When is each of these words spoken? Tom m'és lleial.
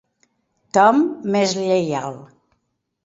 Tom 0.77 1.03
m'és 1.35 1.55
lleial. 1.59 2.21